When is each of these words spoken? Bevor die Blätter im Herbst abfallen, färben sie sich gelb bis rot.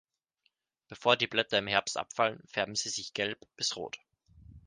Bevor 0.87 1.15
die 1.15 1.27
Blätter 1.27 1.59
im 1.59 1.67
Herbst 1.67 1.95
abfallen, 1.95 2.41
färben 2.47 2.73
sie 2.73 2.89
sich 2.89 3.13
gelb 3.13 3.39
bis 3.55 3.75
rot. 3.75 3.99